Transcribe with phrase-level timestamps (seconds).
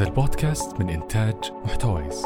[0.00, 2.24] هذا البودكاست من إنتاج محتويس.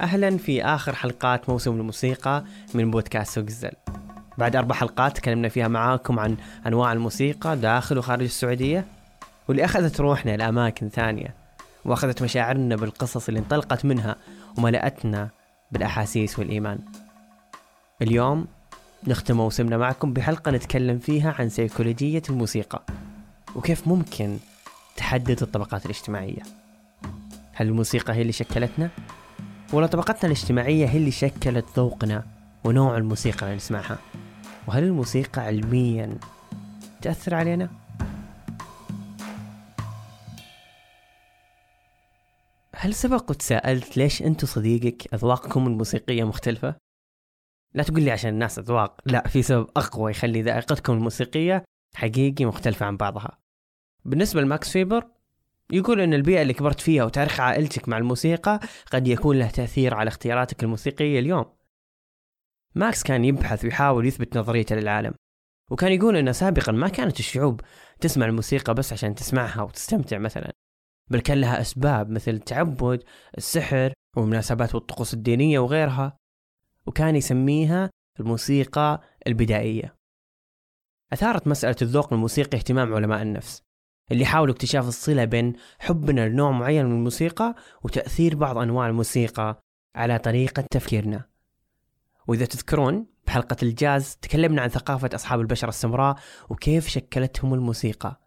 [0.00, 3.72] أهلا في آخر حلقات موسم الموسيقى من بودكاست سوق الزل.
[4.38, 6.36] بعد أربع حلقات تكلمنا فيها معاكم عن
[6.66, 8.86] أنواع الموسيقى داخل وخارج السعودية
[9.48, 11.34] واللي أخذت روحنا لأماكن ثانية
[11.84, 14.16] وأخذت مشاعرنا بالقصص اللي انطلقت منها
[14.58, 15.28] وملأتنا
[15.72, 16.78] بالأحاسيس والإيمان.
[18.02, 18.46] اليوم
[19.04, 22.82] نختم موسمنا معكم بحلقة نتكلم فيها عن سيكولوجية الموسيقى
[23.56, 24.38] وكيف ممكن
[24.96, 26.42] تحدد الطبقات الاجتماعية
[27.52, 28.90] هل الموسيقى هي اللي شكلتنا؟
[29.72, 32.24] ولا طبقتنا الاجتماعية هي اللي شكلت ذوقنا
[32.64, 33.98] ونوع الموسيقى اللي نسمعها؟
[34.66, 36.18] وهل الموسيقى علميا
[37.02, 37.68] تأثر علينا؟
[42.76, 46.85] هل سبق وتساءلت ليش انت وصديقك أذواقكم الموسيقية مختلفة؟
[47.74, 51.64] لا تقول لي عشان الناس أذواق، لا في سبب أقوى يخلي ذائقتكم الموسيقية
[51.94, 53.38] حقيقي مختلفة عن بعضها.
[54.04, 55.08] بالنسبة لماكس فيبر
[55.72, 58.60] يقول إن البيئة اللي كبرت فيها وتاريخ عائلتك مع الموسيقى
[58.92, 61.44] قد يكون له تأثير على اختياراتك الموسيقية اليوم.
[62.74, 65.14] ماكس كان يبحث ويحاول يثبت نظريته للعالم.
[65.70, 67.60] وكان يقول ان سابقا ما كانت الشعوب
[68.00, 70.52] تسمع الموسيقى بس عشان تسمعها وتستمتع مثلا
[71.10, 73.02] بل كان لها أسباب مثل التعبد
[73.38, 76.16] السحر والمناسبات والطقوس الدينية وغيرها
[76.86, 79.96] وكان يسميها الموسيقى البدائية.
[81.12, 83.62] أثارت مسألة الذوق الموسيقي اهتمام علماء النفس
[84.12, 89.62] اللي حاولوا اكتشاف الصلة بين حبنا لنوع معين من الموسيقى وتأثير بعض أنواع الموسيقى
[89.96, 91.24] على طريقة تفكيرنا.
[92.26, 96.16] وإذا تذكرون بحلقة الجاز تكلمنا عن ثقافة أصحاب البشرة السمراء
[96.48, 98.20] وكيف شكلتهم الموسيقى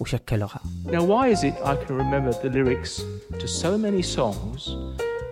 [0.00, 0.60] وشكلوها.
[0.86, 3.02] Now, why is it I can remember the lyrics
[3.40, 4.76] to so many songs,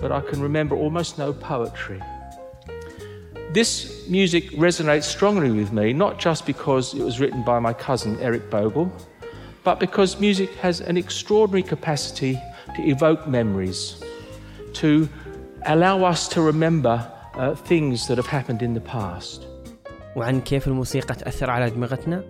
[0.00, 2.17] but I can remember almost no poetry?
[3.53, 8.17] This music resonates strongly with me, not just because it was written by my cousin
[8.19, 8.91] Eric Bogle,
[9.63, 12.34] but because music has an extraordinary capacity
[12.75, 14.03] to evoke memories,
[14.73, 15.07] to
[15.66, 16.95] allow us to remember
[17.35, 19.47] uh, things that have happened in the past.
[20.16, 22.23] وعن كيف الموسيقى تأثر على دماغتنا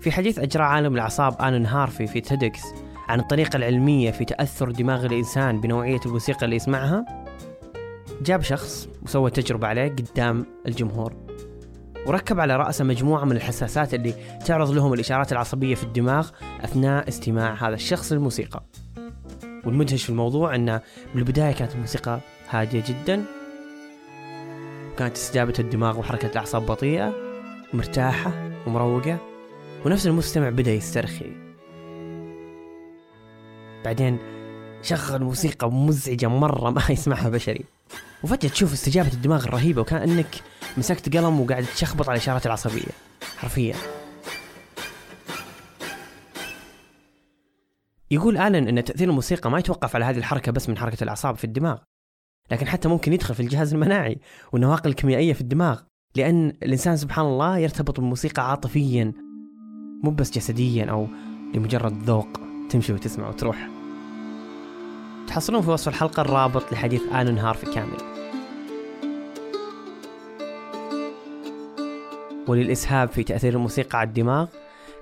[0.00, 2.62] في حديث أجراه عالم الأعصاب آنون هارفي في تيدكس
[3.08, 7.04] عن الطريقة العلمية في تأثر دماغ الإنسان بنوعية الموسيقى اللي يسمعها
[8.21, 11.13] جاب شخص وسوى تجربة عليه قدام الجمهور
[12.05, 14.13] وركب على رأسه مجموعة من الحساسات اللي
[14.45, 16.29] تعرض لهم الإشارات العصبية في الدماغ
[16.63, 18.63] أثناء استماع هذا الشخص للموسيقى.
[19.65, 20.81] والمدهش في الموضوع أنه
[21.15, 23.23] بالبداية كانت الموسيقى هادية جدا
[24.93, 27.13] وكانت استجابة الدماغ وحركة الأعصاب بطيئة
[27.73, 28.31] مرتاحة
[28.67, 29.17] ومروقة
[29.85, 31.31] ونفس المستمع بدأ يسترخي.
[33.85, 34.17] بعدين
[34.81, 37.74] شغل موسيقى مزعجة مرة ما يسمعها بشري.
[38.25, 40.35] وفجأة تشوف استجابة الدماغ الرهيبة وكأنك
[40.77, 42.91] مسكت قلم وقاعد تشخبط على الإشارات العصبية.
[43.37, 43.75] حرفيا.
[48.11, 51.43] يقول آلن أن تأثير الموسيقى ما يتوقف على هذه الحركة بس من حركة الأعصاب في
[51.43, 51.77] الدماغ.
[52.51, 54.19] لكن حتى ممكن يدخل في الجهاز المناعي
[54.51, 55.81] والنواقل الكيميائية في الدماغ
[56.15, 59.13] لأن الإنسان سبحان الله يرتبط بالموسيقى عاطفيا
[60.03, 61.07] مو بس جسديا أو
[61.53, 62.29] لمجرد ذوق
[62.69, 63.69] تمشي وتسمع وتروح.
[65.27, 68.14] تحصلون في وصف الحلقة الرابط لحديث آنون هارفي كامل.
[72.47, 74.47] وللإسهاب في تأثير الموسيقى على الدماغ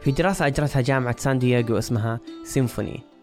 [0.02, 3.14] في دراسة أجرتها جامعة سان دييغو اسمها سيمفوني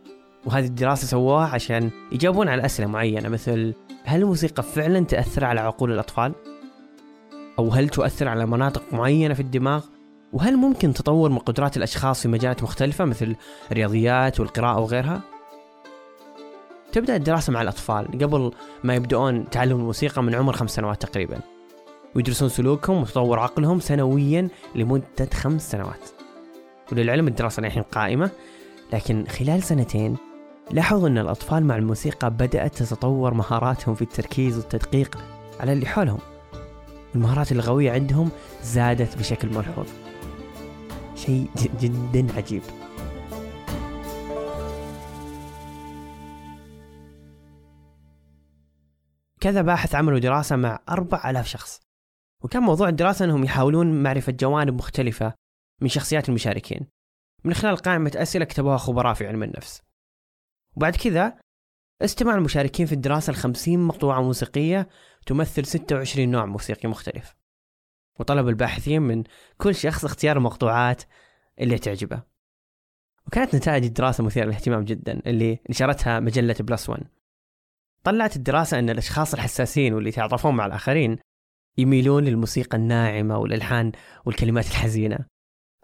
[0.47, 5.93] وهذه الدراسة سووها عشان يجاوبون على أسئلة معينة مثل هل الموسيقى فعلا تأثر على عقول
[5.93, 6.33] الأطفال؟
[7.59, 9.85] أو هل تؤثر على مناطق معينة في الدماغ؟
[10.33, 13.37] وهل ممكن تطور من قدرات الأشخاص في مجالات مختلفة مثل
[13.73, 15.21] الرياضيات والقراءة وغيرها؟
[16.93, 18.51] تبدأ الدراسة مع الأطفال قبل
[18.85, 21.41] ما يبدأون تعلم الموسيقى من عمر خمس سنوات تقريبا
[22.17, 26.09] ويدرسون سلوكهم وتطور عقلهم سنويا لمدة خمس سنوات.
[26.93, 28.31] وللعلم الدراسة الحين قائمة
[28.93, 30.17] لكن خلال سنتين
[30.71, 35.19] لاحظوا أن الأطفال مع الموسيقى بدأت تتطور مهاراتهم في التركيز والتدقيق
[35.61, 36.19] على اللي حولهم.
[37.15, 38.31] والمهارات اللغوية عندهم
[38.63, 39.87] زادت بشكل ملحوظ.
[41.17, 41.49] شيء
[41.81, 42.63] جدا عجيب.
[49.41, 51.90] كذا باحث عملوا دراسة مع أربع ألاف شخص.
[52.43, 55.35] وكان موضوع الدراسة أنهم يحاولون معرفة جوانب مختلفة
[55.81, 56.87] من شخصيات المشاركين.
[57.45, 59.83] من خلال قائمة أسئلة كتبوها خبراء في علم النفس.
[60.77, 61.39] وبعد كذا
[62.03, 64.89] استمع المشاركين في الدراسة لخمسين مقطوعة موسيقية
[65.27, 67.37] تمثل 26 نوع موسيقي مختلف.
[68.21, 69.25] وطلب الباحثين من
[69.59, 71.03] كل شخص اختيار المقطوعات
[71.61, 72.23] اللي تعجبه.
[73.27, 77.01] وكانت نتائج الدراسة مثيرة للاهتمام جدا اللي نشرتها مجلة بلس ون.
[78.05, 81.19] طلعت الدراسة أن الأشخاص الحساسين واللي يتعاطفون مع الآخرين
[81.81, 83.93] يميلون للموسيقى الناعمة والألحان
[84.25, 85.19] والكلمات الحزينة.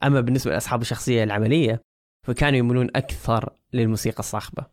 [0.05, 1.83] أما بالنسبة لأصحاب الشخصية العملية
[2.27, 4.67] فكانوا يميلون أكثر للموسيقى الصاخبة.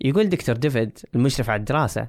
[0.00, 2.08] يقول دكتور ديفيد المشرف على الدراسة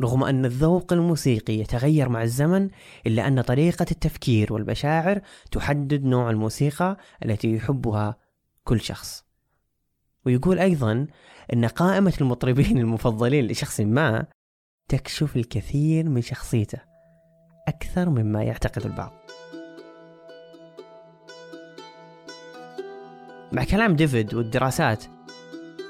[0.00, 2.70] رغم أن الذوق الموسيقي يتغير مع الزمن
[3.06, 8.16] إلا أن طريقة التفكير والمشاعر تحدد نوع الموسيقى التي يحبها
[8.64, 9.24] كل شخص.
[10.26, 11.06] ويقول أيضا
[11.52, 14.26] أن قائمة المطربين المفضلين لشخص ما
[14.88, 16.91] تكشف الكثير من شخصيته.
[17.68, 19.12] أكثر مما يعتقد البعض
[23.52, 25.04] مع كلام ديفيد والدراسات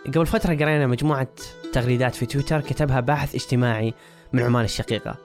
[0.07, 1.29] قبل فترة قرينا مجموعة
[1.73, 3.95] تغريدات في تويتر كتبها باحث اجتماعي
[4.33, 5.17] من عمان الشقيقة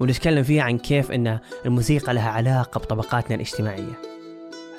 [0.00, 4.00] ونتكلم فيها عن كيف أن الموسيقى لها علاقة بطبقاتنا الاجتماعية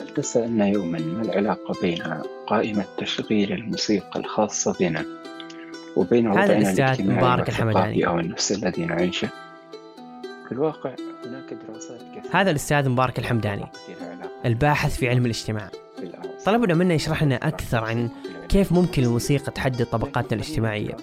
[0.01, 2.03] هل تسألنا يوما ما العلاقة بين
[2.47, 5.05] قائمة تشغيل الموسيقى الخاصة بنا
[5.95, 8.07] وبين هذا وضعنا الأستاذ الاجتماعي مبارك الحمداني.
[8.07, 9.29] أو النفس الذي نعيشه؟
[10.47, 10.95] في الواقع
[11.25, 12.41] هناك دراسات كثيرة.
[12.41, 13.65] هذا الأستاذ مبارك الحمداني
[14.45, 15.69] الباحث في علم الاجتماع.
[16.45, 18.09] طلبنا منه يشرح لنا أكثر عن
[18.49, 20.97] كيف ممكن الموسيقى تحدد طبقاتنا الاجتماعية؟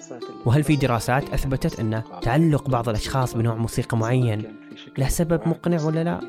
[0.45, 4.43] وهل في دراسات أثبتت أن تعلق بعض الأشخاص بنوع موسيقى معين
[4.97, 6.19] له سبب مقنع ولا لا؟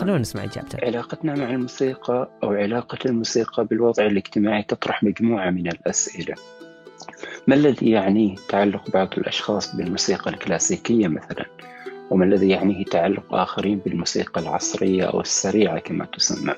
[0.00, 0.78] خلونا نسمع إجابته.
[0.82, 6.34] علاقتنا مع الموسيقى أو علاقة الموسيقى بالوضع الاجتماعي تطرح مجموعة من الأسئلة.
[7.46, 11.46] ما الذي يعنيه تعلق بعض الأشخاص بالموسيقى الكلاسيكية مثلا؟
[12.10, 16.54] وما الذي يعنيه تعلق آخرين بالموسيقى العصرية أو السريعة كما تسمى؟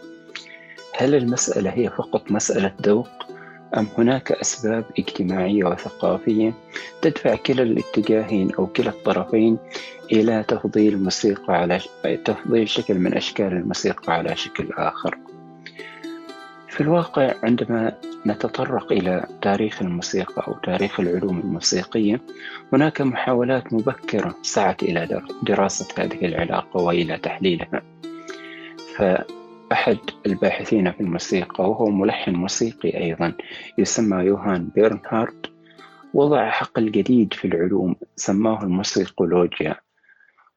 [0.97, 3.09] هل المسألة هي فقط مسألة ذوق
[3.77, 6.55] أم هناك أسباب اجتماعية وثقافية
[7.03, 9.59] تدفع كلا الاتجاهين أو كلا الطرفين
[10.13, 11.81] إلى تفضيل الموسيقى على
[12.25, 15.19] تفضيل شكل من أشكال الموسيقى على شكل آخر؟
[16.69, 17.93] في الواقع عندما
[18.27, 22.21] نتطرق إلى تاريخ الموسيقى أو تاريخ العلوم الموسيقية.
[22.73, 27.83] هناك محاولات مبكرة سعت إلى دراسة هذه العلاقة وإلى تحليلها.
[28.97, 33.33] فأحد الباحثين في الموسيقى وهو ملحن موسيقي أيضا
[33.79, 35.47] يسمى يوهان بيرنهارد
[36.15, 39.77] وضع حقل جديد في العلوم سماه الموسيقولوجيا.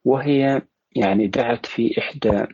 [0.06, 0.62] وهي
[0.96, 2.46] يعني دعت في إحدى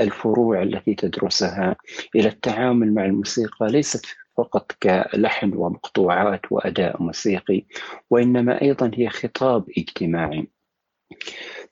[0.00, 1.76] الفروع التي تدرسها
[2.14, 4.06] إلى التعامل مع الموسيقى ليست
[4.36, 7.62] فقط كلحن ومقطوعات وأداء موسيقي
[8.10, 10.46] وإنما أيضا هي خطاب اجتماعي.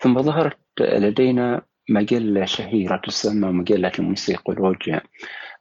[0.00, 5.00] ثم ظهرت لدينا مجلة شهيرة تسمى مجلة الموسيقولوجيا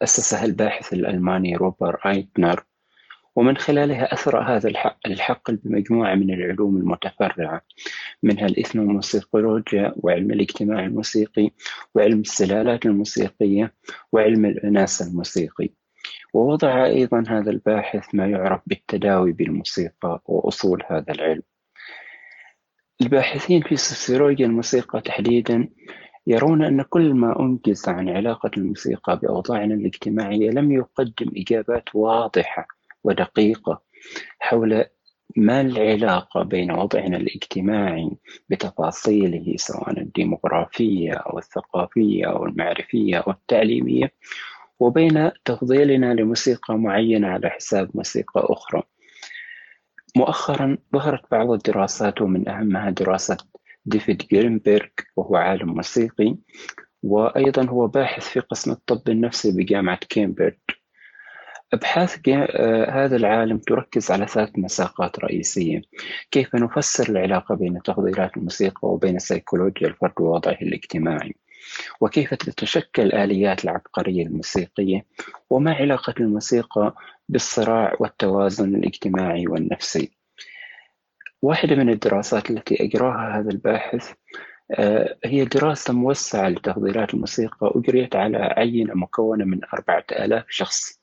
[0.01, 2.63] أسسها الباحث الألماني روبر أيتنر
[3.35, 4.69] ومن خلالها أثرى هذا
[5.05, 7.61] الحقل بمجموعة من العلوم المتفرعة
[8.23, 11.51] منها الإثنوموسيقولوجيا وعلم الاجتماع الموسيقي
[11.95, 13.73] وعلم السلالات الموسيقية
[14.11, 15.69] وعلم الإناث الموسيقي.
[16.33, 21.41] ووضع أيضا هذا الباحث ما يعرف بالتداوي بالموسيقى وأصول هذا العلم.
[23.01, 25.69] الباحثين في سوسيولوجيا الموسيقى تحديدا
[26.27, 32.67] يرون أن كل ما أنجز عن علاقة الموسيقى بأوضاعنا الاجتماعية لم يقدم إجابات واضحة
[33.03, 33.81] ودقيقة
[34.39, 34.85] حول
[35.37, 38.09] ما العلاقة بين وضعنا الاجتماعي
[38.49, 44.11] بتفاصيله سواء الديموغرافية أو الثقافية أو المعرفية أو التعليمية
[44.83, 48.83] وبين تفضيلنا لموسيقى معينة على حساب موسيقى أخرى.
[50.15, 53.37] مؤخرا ظهرت بعض الدراسات ومن أهمها دراسة
[53.85, 56.35] ديفيد جرينبرغ وهو عالم موسيقي
[57.03, 60.57] وأيضا هو باحث في قسم الطب النفسي بجامعة كامبريدج
[61.73, 62.29] أبحاث
[62.89, 65.81] هذا العالم تركز على ثلاث مساقات رئيسية.
[66.31, 71.35] كيف نفسر العلاقة بين تفضيلات الموسيقى وبين سيكولوجيا الفرد ووضعه الاجتماعي.
[72.01, 75.05] وكيف تتشكل آليات العبقرية الموسيقية؟
[75.49, 76.95] وما علاقة الموسيقى
[77.29, 80.11] بالصراع والتوازن الاجتماعي والنفسي؟
[81.41, 84.11] واحدة من الدراسات التي أجراها هذا الباحث
[85.25, 90.99] هي دراسة موسعة لتفضيلات الموسيقى أجريت على عينة مكونة من أربعة آلاف شخص.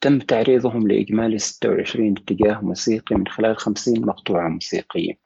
[0.00, 5.18] تم تعريضهم لإجمالي 26 اتجاه موسيقي من خلال 50 مقطوعة موسيقية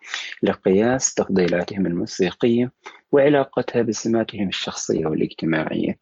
[0.42, 2.72] لقياس تفضيلاتهم الموسيقية
[3.12, 5.98] وعلاقتها بسماتهم الشخصية والاجتماعية.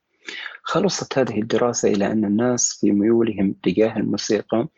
[0.63, 4.69] خلصت هذه الدراسة إلى أن الناس في ميولهم تجاه الموسيقى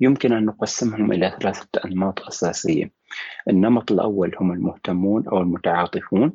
[0.00, 2.90] يمكن أن نقسمهم إلى ثلاثة أنماط أساسية.
[3.48, 6.32] النمط الأول هم المهتمون أو المتعاطفون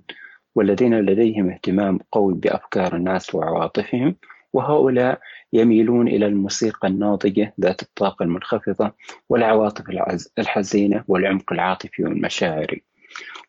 [0.56, 4.16] والذين لديهم اهتمام قوي بأفكار الناس وعواطفهم
[4.54, 5.20] وهؤلاء
[5.54, 8.92] يميلون إلى الموسيقى الناضجة ذات الطاقة المنخفضة
[9.30, 9.86] والعواطف
[10.40, 12.89] الحزينة والعمق العاطفي والمشاعري.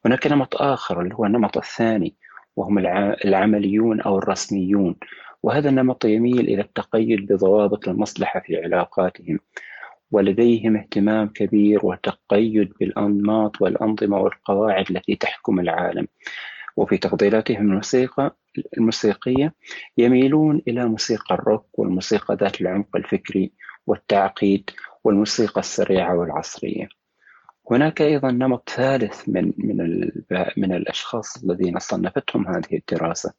[0.07, 2.15] هناك نمط آخر اللي هو النمط الثاني
[2.57, 2.79] وهم
[3.25, 4.97] العمليون أو الرسميون.
[5.43, 9.39] وهذا النمط يميل إلى التقيد بضوابط المصلحة في علاقاتهم
[10.11, 16.07] ولديهم اهتمام كبير وتقيد بالأنماط والأنظمة والقواعد التي تحكم العالم.
[16.77, 18.37] وفي تفضيلاتهم الموسيقى
[18.79, 19.55] الموسيقية
[19.99, 23.53] يميلون إلى موسيقى الروك والموسيقى ذات العمق الفكري
[23.87, 24.71] والتعقيد
[25.05, 26.89] والموسيقى السريعة والعصرية.
[27.71, 30.11] هناك أيضا نمط ثالث من من
[30.57, 33.33] من الأشخاص الذين صنفتهم هذه الدراسة.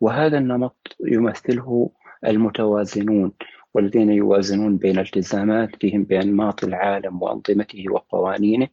[0.00, 1.90] وهذا النمط يمثله
[2.26, 3.32] المتوازنون
[3.74, 8.68] والذين يوازنون بين التزاماتهم بأنماط العالم وأنظمته وقوانينه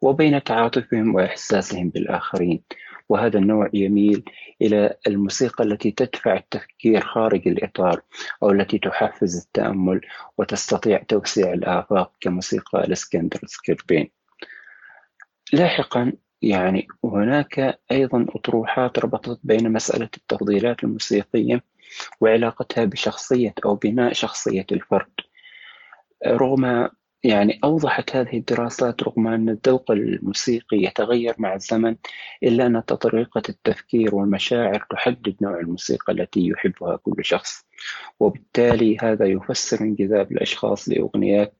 [0.00, 2.62] وبين تعاطفهم وإحساسهم بالآخرين.
[3.08, 4.24] وهذا النوع يميل
[4.62, 8.02] إلى الموسيقى التي تدفع التفكير خارج الإطار
[8.42, 10.00] أو التي تحفز التأمل
[10.38, 14.10] وتستطيع توسيع الآفاق كموسيقى الإسكندر سكربين
[15.52, 16.12] لاحقا
[16.42, 21.64] يعني هناك أيضا أطروحات ربطت بين مسألة التفضيلات الموسيقية
[22.20, 25.12] وعلاقتها بشخصية أو بناء شخصية الفرد.
[26.26, 26.88] رغم
[27.24, 31.96] يعني أوضحت هذه الدراسات رغم أن الذوق الموسيقي يتغير مع الزمن
[32.42, 37.66] إلا أن طريقة التفكير والمشاعر تحدد نوع الموسيقى التي يحبها كل شخص.
[38.20, 41.54] وبالتالي هذا يفسر انجذاب الأشخاص لأغنيات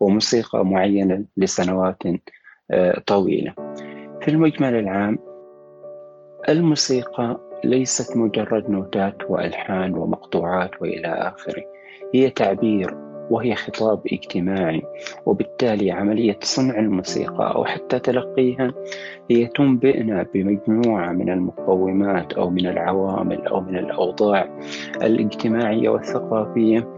[0.00, 2.02] وموسيقى معينة لسنوات
[3.06, 3.52] طويلة.
[4.20, 5.18] في المجمل العام
[6.48, 11.62] الموسيقى ليست مجرد نوتات وألحان ومقطوعات وإلى آخره
[12.14, 14.82] هي تعبير وهي خطاب اجتماعي
[15.26, 18.72] وبالتالي عملية صنع الموسيقى أو حتى تلقيها
[19.30, 24.58] هي تنبئنا بمجموعة من المقومات أو من العوامل أو من الأوضاع
[25.02, 26.88] الاجتماعية والثقافية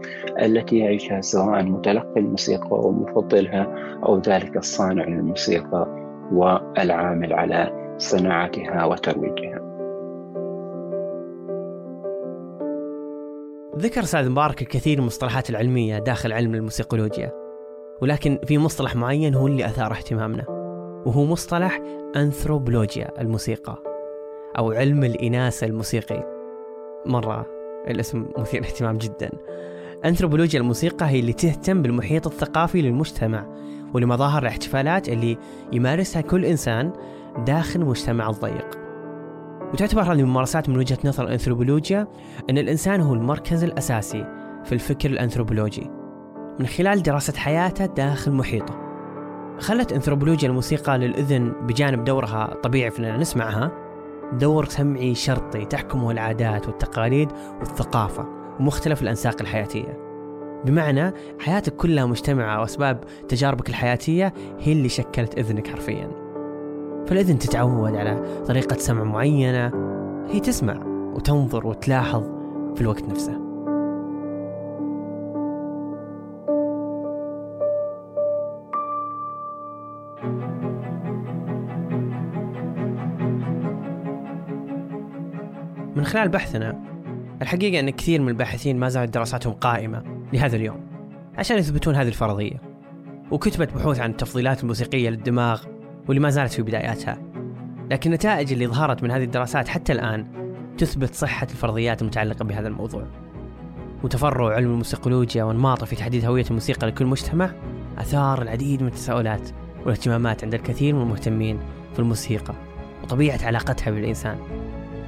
[0.41, 3.67] التي يعيشها سواء متلقي الموسيقى ومفضلها
[4.05, 5.87] أو ذلك الصانع للموسيقى
[6.31, 9.70] والعامل على صناعتها وترويجها.
[13.81, 17.31] ذكر سعد مبارك الكثير من المصطلحات العلمية داخل علم الموسيقولوجيا
[18.01, 20.45] ولكن في مصطلح معين هو اللي أثار اهتمامنا
[21.05, 21.81] وهو مصطلح
[22.15, 23.83] أنثروبولوجيا الموسيقى
[24.57, 26.23] أو علم الإناثة الموسيقي.
[27.05, 27.45] مرة
[27.87, 29.31] الاسم مثير اهتمام جدا.
[30.05, 33.45] أنثروبولوجيا الموسيقى هي اللي تهتم بالمحيط الثقافي للمجتمع
[33.93, 35.37] ولمظاهر الاحتفالات اللي
[35.71, 36.93] يمارسها كل إنسان
[37.45, 38.90] داخل مجتمع الضيق.
[39.73, 42.07] وتعتبر هذه الممارسات من وجهة نظر الأنثروبولوجيا
[42.49, 44.25] أن الإنسان هو المركز الأساسي
[44.63, 45.89] في الفكر الأنثروبولوجي
[46.59, 48.81] من خلال دراسة حياته داخل محيطه.
[49.59, 53.71] خلت أنثروبولوجيا الموسيقى للأذن بجانب دورها طبيعي في نسمعها
[54.33, 58.25] دور سمعي شرطي تحكمه العادات والتقاليد والثقافة
[58.59, 59.99] ومختلف الأنساق الحياتية.
[60.65, 66.20] بمعنى حياتك كلها مجتمعة وأسباب تجاربك الحياتية هي اللي شكلت إذنك حرفياً.
[67.07, 69.71] فالإذن تتعود على طريقة سمع معينة.
[70.27, 72.23] هي تسمع وتنظر وتلاحظ
[72.75, 73.41] في الوقت نفسه.
[85.95, 86.79] من خلال بحثنا
[87.41, 90.03] الحقيقة أن كثير من الباحثين ما زالت دراساتهم قائمة
[90.33, 90.79] لهذا اليوم
[91.37, 92.61] عشان يثبتون هذه الفرضية.
[93.31, 95.63] وكتبت بحوث عن التفضيلات الموسيقية للدماغ
[96.07, 97.17] واللي ما زالت في بداياتها.
[97.91, 100.27] لكن النتائج اللي ظهرت من هذه الدراسات حتى الآن
[100.77, 103.05] تثبت صحة الفرضيات المتعلقة بهذا الموضوع.
[104.03, 107.51] وتفرع علم الموسيقولوجيا وانماطه في تحديد هوية الموسيقى لكل مجتمع
[107.97, 109.49] أثار العديد من التساؤلات
[109.81, 111.59] والاهتمامات عند الكثير من المهتمين
[111.93, 112.53] في الموسيقى
[113.03, 114.37] وطبيعة علاقتها بالإنسان.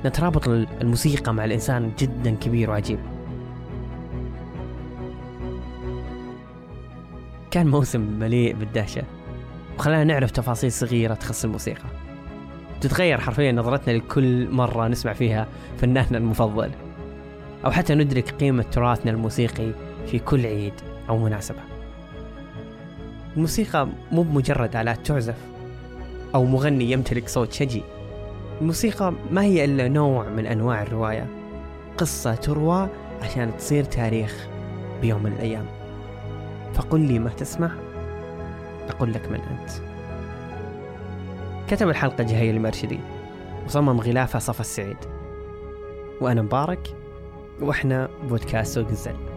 [0.05, 2.99] نترابط الموسيقى مع الإنسان جدا كبير وعجيب.
[7.51, 9.03] كان موسم مليء بالدهشة.
[9.77, 11.85] وخلانا نعرف تفاصيل صغيرة تخص الموسيقى.
[12.81, 16.71] تتغير حرفيا نظرتنا لكل مرة نسمع فيها فناننا المفضل.
[17.65, 19.71] أو حتى ندرك قيمة تراثنا الموسيقي
[20.07, 20.73] في كل عيد
[21.09, 21.59] أو مناسبة.
[23.35, 25.37] الموسيقى مو بمجرد آلات تعزف
[26.35, 27.83] أو مغني يمتلك صوت شجي.
[28.61, 31.27] الموسيقى ما هي إلا نوع من أنواع الرواية.
[31.97, 32.87] قصة تروى
[33.21, 34.47] عشان تصير تاريخ
[35.01, 35.65] بيوم من الأيام.
[36.73, 37.71] فقل لي ما تسمع.
[38.89, 39.71] أقول لك من أنت.
[41.67, 42.99] كتب الحلقة جهير المرشدي
[43.65, 44.97] وصمم غلافها صفا السعيد.
[46.21, 46.95] وأنا مبارك
[47.61, 49.32] وإحنا بودكاست سوق الزل